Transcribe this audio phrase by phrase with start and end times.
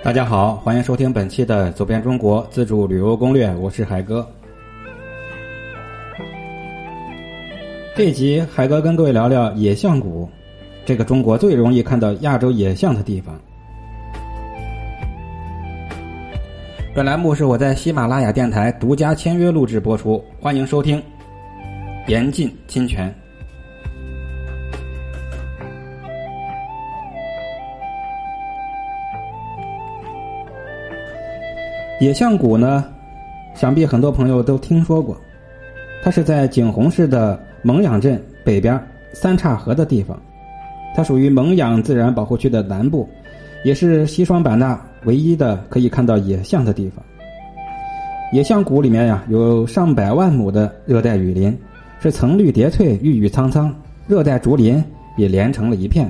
[0.00, 4.26] 大家好，欢迎收听本期的《走遍中国自助旅游攻略》，我是海哥。
[7.96, 10.28] 这集海哥跟各位聊聊野象谷，
[10.86, 13.38] 这个中国最容易看到亚洲野象的地方。
[16.94, 21.02] 本栏目是我在喜马拉雅电台独家签约录制播出，欢迎收听，
[22.06, 23.12] 严禁侵权。
[32.00, 32.84] 野象谷呢，
[33.54, 35.20] 想必很多朋友都听说过，
[36.00, 38.80] 它是在景洪市的蒙养镇北边
[39.12, 40.16] 三岔河的地方，
[40.94, 43.08] 它属于蒙养自然保护区的南部，
[43.64, 47.04] 也是西双版纳唯一的可以看到野象的地方。
[48.30, 51.56] 野象谷里面呀，有上百万亩的热带雨林，
[51.98, 53.74] 是层绿叠翠、郁郁苍苍，
[54.06, 54.82] 热带竹林
[55.16, 56.08] 也连成了一片。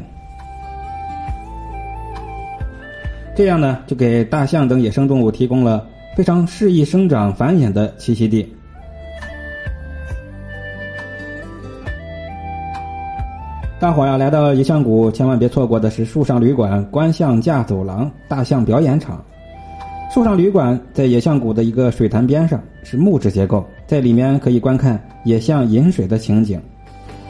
[3.39, 5.87] 这样呢，就给大象等野生动物提供了
[6.17, 8.53] 非常适宜生长繁衍的栖息地。
[13.79, 19.25] 大伙儿呀，来到野象谷，千万别错过的是树上旅馆、观象架走廊、大象表演场。
[20.13, 26.61] 树上旅馆在野象谷的一个水潭边上，是木质结构，在里面可以观看野象饮水的情景。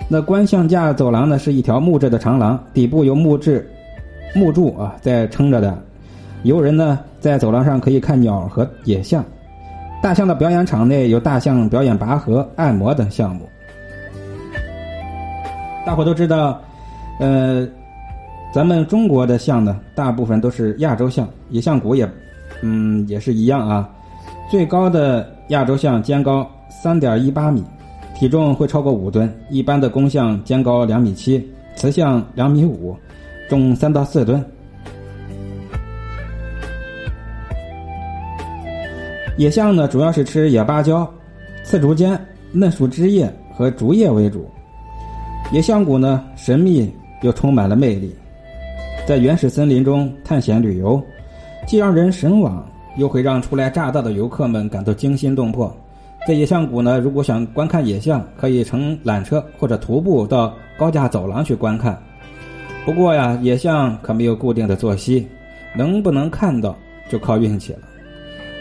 [0.08, 3.70] 那观象架走廊呢，是一条木质的长廊，底部由木质
[4.34, 5.84] 木柱啊在撑着的。
[6.44, 9.24] 游人呢，在走廊上可以看鸟和野象。
[10.00, 13.48] 大象的表演场内有大象表演拔河、按摩等项目。
[15.84, 16.60] 大伙都知道，
[17.18, 17.66] 呃，
[18.52, 22.08] 咱们中国的象呢，大部分都是亚洲象，野象谷也，
[22.62, 23.88] 嗯，也是一样啊。
[24.48, 27.64] 最高的亚洲象肩高三点一八米，
[28.14, 31.44] 体重会超过五吨；一般的公象肩高两米七，
[31.74, 32.96] 雌象两米五，
[33.48, 34.44] 重三到四吨。
[39.38, 41.08] 野象呢，主要是吃野芭蕉、
[41.62, 44.44] 刺竹尖、嫩树枝叶和竹叶为主。
[45.52, 48.12] 野象谷呢，神秘又充满了魅力，
[49.06, 51.00] 在原始森林中探险旅游，
[51.68, 55.72] 既让人神往，又会让初来乍到的游客们感到惊心动魄。
[56.26, 61.96] 在野象谷呢，如果想观看野象，可以乘缆车或者徒步到高架走廊去观看。
[62.84, 65.28] 不过呀，野象可没有固定的作息，
[65.76, 66.76] 能不能看到
[67.08, 67.87] 就靠运气了。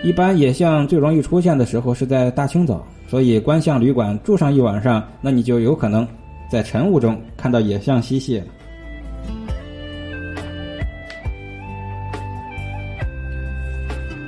[0.03, 6.07] 一般野象最容易出现的时候是在大清早，所以观象旅馆住上一晚上，那你就有可能
[6.49, 8.41] 在晨雾中看到野象嬉戏。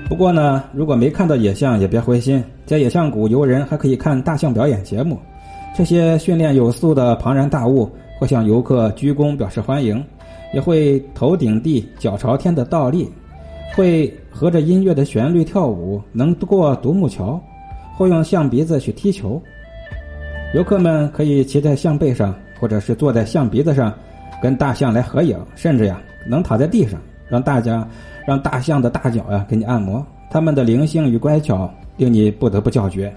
[0.09, 5.19] 不过呢，如果没看到野象也别灰心，在野象谷游人还可以看大象表演节目，
[5.78, 10.03] 这些训练有素的庞然大物会向游客鞠躬表示欢迎，
[10.51, 13.07] 也会头顶地脚朝天的倒立。
[13.75, 17.42] 会合着音乐的旋律跳舞，能过独木桥，
[17.98, 19.42] 或用象鼻子去踢球。
[20.54, 23.94] 游客们可以骑在象背上，或者是坐在象鼻子上，
[24.42, 27.88] 跟大象来合影，甚至呀能躺在地上，让大家
[28.26, 30.06] 让大象的大脚呀给你按摩。
[30.30, 33.14] 它们的灵性与乖巧，令你不得不叫绝。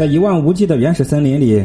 [0.00, 1.62] 在一望无际的原始森林里，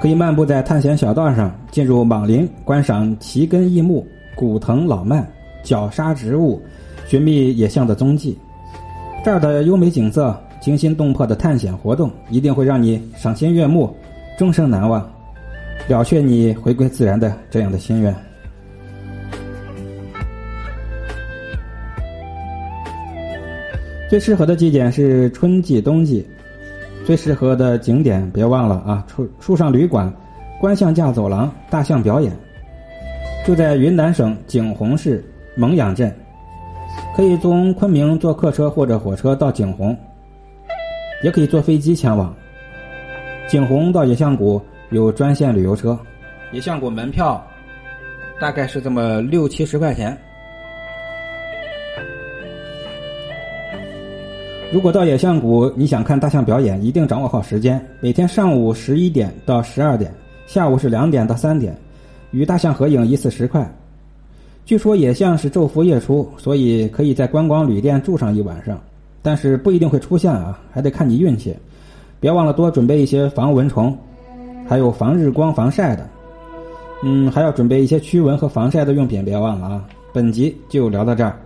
[0.00, 4.04] 可以漫步在探险小道上，进入莽林观赏奇根异木、
[4.34, 5.24] 古藤老蔓、
[5.62, 6.60] 角鲨植物，
[7.06, 8.36] 寻觅野象的踪迹。
[9.24, 13.96] 这儿的优美景色、惊心动魄的探险活动，一定会让你赏心悦目，
[14.36, 15.08] 终生难忘，
[15.86, 18.12] 了却你回归自然的这样的心愿。
[24.10, 26.26] 最适合的季节是春季、冬季。
[27.04, 29.04] 最适合的景点别忘了啊！
[29.06, 30.10] 树树上旅馆、
[30.58, 32.34] 观象架走廊、大象表演，
[33.46, 35.22] 就在云南省景洪市
[35.54, 36.14] 蒙养镇，
[37.14, 39.94] 可以从昆明坐客车或者火车到景洪，
[41.22, 42.34] 也可以坐飞机前往。
[43.48, 44.58] 景洪到野象谷
[44.88, 45.98] 有专线旅游车，
[46.52, 47.44] 野象谷门票
[48.40, 50.16] 大概是这么六七十块钱。
[54.74, 57.80] 如果到野象谷，你想看大象表演，一定掌握好时间。
[58.00, 60.12] 每天上午十一点到十二点，
[60.48, 61.72] 下午是两点到三点，
[62.32, 63.72] 与大象合影一次十块。
[64.66, 68.76] 据说野象是昼伏夜出，所以可以在观光旅店住上一晚上，
[69.22, 71.54] 但是不一定会出现啊，还得看你运气。
[72.18, 73.96] 别忘了多准备一些防蚊虫，
[74.66, 76.04] 还有防日光、防晒的。
[77.04, 79.84] 嗯，还要准备一些驱蚊和防晒的用品，别忘了啊。
[80.12, 81.38] 本集就聊到这儿。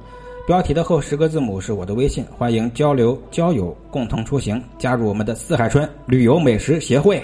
[0.49, 7.23] 标题的后十个字母是我的微信，欢迎交流交友，共同出行，加入我们的四海春旅游美食协会。